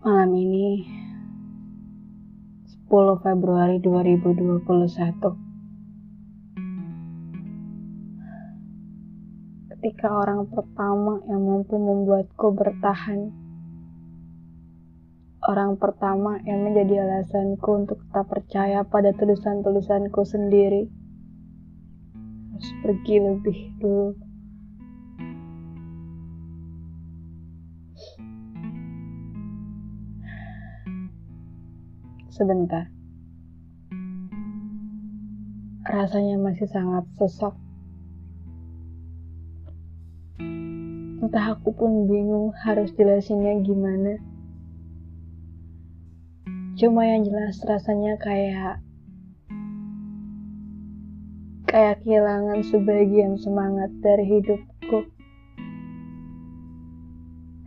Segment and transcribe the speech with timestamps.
[0.00, 0.80] Malam ini
[2.88, 4.64] 10 Februari 2021
[9.68, 13.28] Ketika orang pertama yang mampu membuatku bertahan
[15.44, 20.88] Orang pertama yang menjadi alasanku untuk tetap percaya pada tulisan-tulisanku sendiri
[22.56, 24.29] Harus pergi lebih dulu
[32.40, 32.88] sebentar.
[35.84, 37.52] Rasanya masih sangat sesak.
[41.20, 44.16] Entah aku pun bingung harus jelasinnya gimana.
[46.80, 48.80] Cuma yang jelas rasanya kayak
[51.68, 55.12] kayak kehilangan sebagian semangat dari hidupku.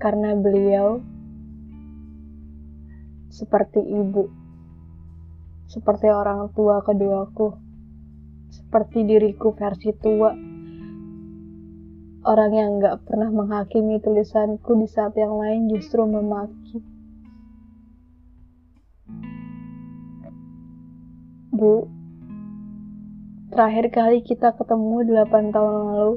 [0.00, 1.04] Karena beliau
[3.28, 4.41] seperti ibu
[5.72, 7.56] seperti orang tua keduaku,
[8.52, 10.28] seperti diriku versi tua,
[12.28, 16.84] orang yang gak pernah menghakimi tulisanku di saat yang lain justru memaki.
[21.56, 21.88] Bu,
[23.48, 26.14] terakhir kali kita ketemu 8 tahun lalu,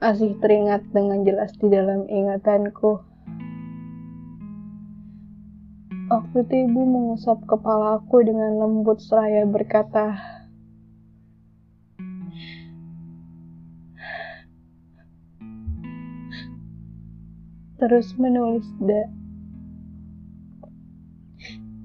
[0.00, 3.07] masih teringat dengan jelas di dalam ingatanku.
[6.38, 10.14] Itu ibu mengusap kepalaku dengan lembut seraya berkata,
[17.82, 19.10] terus menulis da.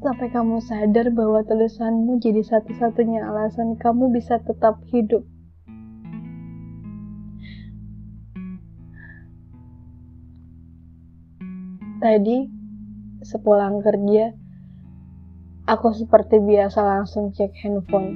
[0.04, 5.24] Sampai kamu sadar bahwa tulisanmu jadi satu-satunya alasan kamu bisa tetap hidup.
[12.04, 12.52] Tadi
[13.24, 14.36] sepulang kerja,
[15.74, 18.14] aku seperti biasa langsung cek handphone.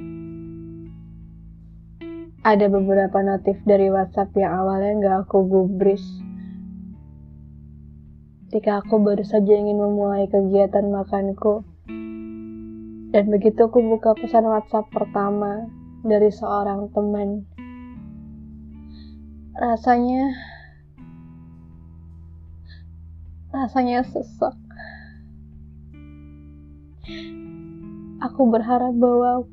[2.46, 6.00] Ada beberapa notif dari WhatsApp yang awalnya nggak aku gubris.
[8.48, 11.66] Ketika aku baru saja ingin memulai kegiatan makanku,
[13.10, 15.66] dan begitu aku buka pesan WhatsApp pertama
[16.06, 17.42] dari seorang teman,
[19.58, 20.32] rasanya
[23.50, 24.67] rasanya sesak.
[28.18, 29.46] Aku berharap bahwa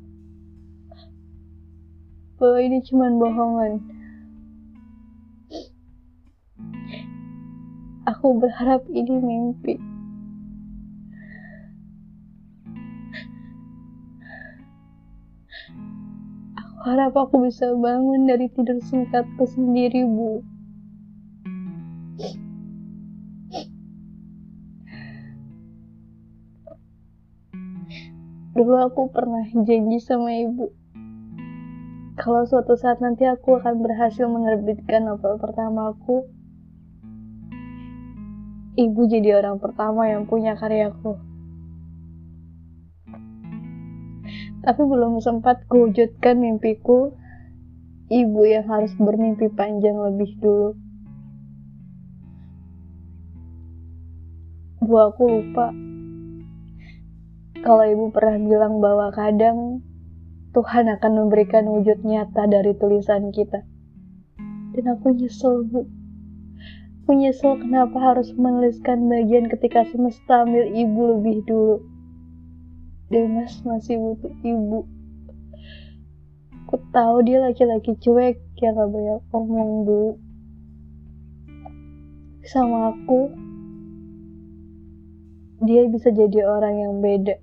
[2.36, 3.80] bahwa ini cuma bohongan.
[8.06, 9.74] Aku berharap ini mimpi.
[16.60, 20.55] Aku harap aku bisa bangun dari tidur singkatku sendiri, Bu.
[28.56, 30.72] Dulu aku pernah janji sama ibu
[32.16, 36.24] kalau suatu saat nanti aku akan berhasil menerbitkan novel pertamaku,
[38.80, 41.20] ibu jadi orang pertama yang punya karyaku.
[44.64, 47.12] Tapi belum sempat kewujudkan mimpiku,
[48.08, 50.72] ibu yang harus bermimpi panjang lebih dulu.
[54.80, 55.68] Bu aku lupa
[57.66, 59.82] kalau ibu pernah bilang bahwa kadang
[60.54, 63.66] Tuhan akan memberikan wujud nyata dari tulisan kita.
[64.70, 65.82] Dan aku nyesel, Bu.
[67.02, 71.82] Aku nyesel kenapa harus menuliskan bagian ketika semesta ambil ibu lebih dulu.
[73.10, 74.86] Demas masih butuh ibu.
[76.66, 80.02] Aku tahu dia laki-laki cuek yang gak banyak ngomong, Bu.
[82.46, 83.34] Sama aku,
[85.66, 87.42] dia bisa jadi orang yang beda.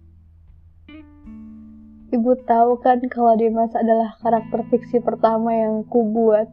[2.13, 6.45] Ibu tahu kan kalau Dimas adalah karakter fiksi pertama yang ku buat.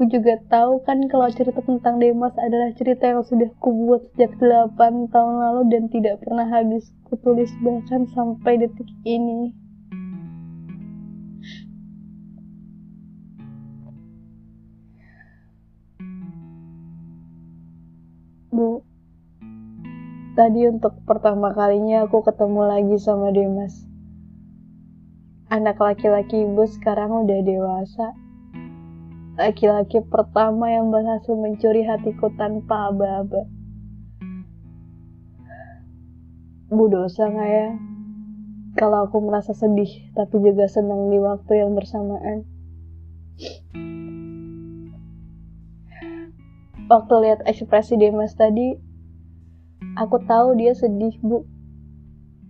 [0.00, 4.40] Ibu juga tahu kan kalau cerita tentang Dimas adalah cerita yang sudah ku buat sejak
[4.40, 9.65] 8 tahun lalu dan tidak pernah habis ku tulis bahkan sampai detik ini.
[20.36, 23.88] Tadi untuk pertama kalinya aku ketemu lagi sama Demas.
[25.48, 28.12] Anak laki-laki ibu sekarang udah dewasa.
[29.40, 33.48] Laki-laki pertama yang berhasil mencuri hatiku tanpa aba-aba.
[36.68, 37.68] Bu dosa gak ya?
[38.76, 42.44] Kalau aku merasa sedih tapi juga senang di waktu yang bersamaan.
[46.86, 48.78] waktu lihat ekspresi Demas tadi
[49.94, 51.46] aku tahu dia sedih bu.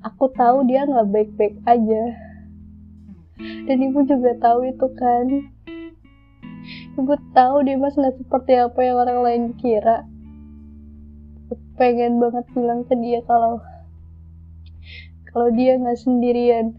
[0.00, 2.02] Aku tahu dia nggak baik-baik aja.
[3.36, 5.26] Dan ibu juga tahu itu kan?
[6.96, 10.08] Ibu tahu Demas nggak seperti apa yang orang lain kira.
[11.46, 13.60] Aku pengen banget bilang ke dia kalau
[15.28, 16.72] kalau dia nggak sendirian.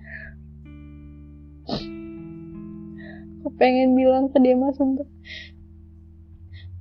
[3.44, 5.08] Aku pengen bilang ke dia mas untuk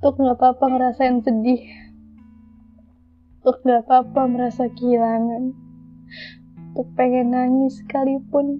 [0.01, 1.86] untuk nggak apa-apa ngerasain sedih
[3.47, 5.55] untuk nggak apa-apa merasa kehilangan
[6.75, 8.59] untuk pengen nangis sekalipun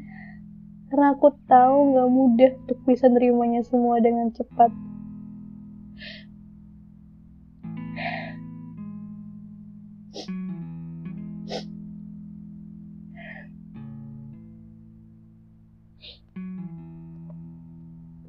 [0.87, 4.71] karena aku tahu nggak mudah untuk bisa nerimanya semua dengan cepat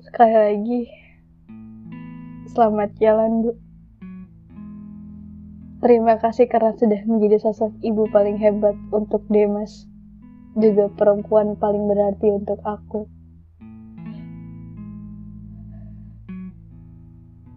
[0.01, 0.81] Sekali lagi,
[2.50, 3.66] selamat jalan, Bu.
[5.88, 9.88] Terima kasih karena sudah menjadi sosok ibu paling hebat untuk Demas,
[10.60, 13.07] juga perempuan paling berarti untuk aku.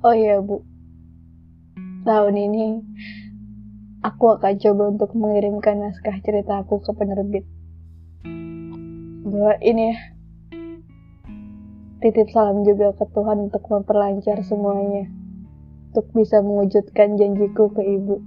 [0.07, 0.63] Oh iya, Bu.
[2.07, 2.79] Tahun ini,
[4.07, 7.43] aku akan coba untuk mengirimkan naskah cerita aku ke penerbit.
[9.27, 9.95] Doain ya
[11.99, 15.11] Titip salam juga ke Tuhan untuk memperlancar semuanya,
[15.91, 18.23] untuk bisa mewujudkan janjiku ke ibu.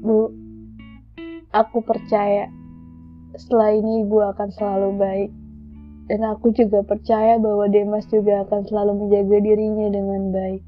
[0.00, 0.32] Bu,
[1.52, 2.48] aku percaya
[3.36, 5.30] setelah ini ibu akan selalu baik.
[6.08, 10.62] Dan aku juga percaya bahwa Demas juga akan selalu menjaga dirinya dengan baik.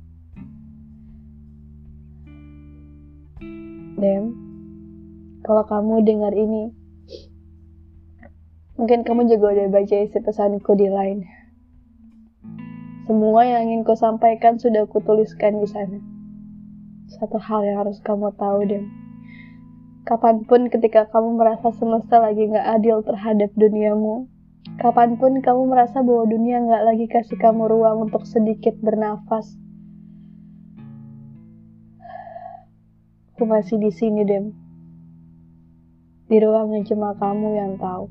[3.99, 4.25] Dem,
[5.43, 6.71] kalau kamu dengar ini,
[8.83, 11.23] Mungkin kamu juga udah baca isi pesanku di line.
[13.13, 16.01] Semua yang ingin kau sampaikan sudah kutuliskan di sana.
[17.13, 18.89] Satu hal yang harus kamu tahu, Dem.
[20.09, 24.33] Kapan pun ketika kamu merasa semesta lagi gak adil terhadap duniamu,
[24.81, 29.61] kapan pun kamu merasa bahwa dunia gak lagi kasih kamu ruang untuk sedikit bernafas,
[33.37, 34.57] aku masih di sini, Dem.
[36.33, 38.09] Di ruang yang cuma kamu yang tahu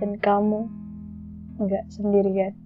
[0.00, 0.72] dan kamu
[1.60, 2.56] nggak sendirian.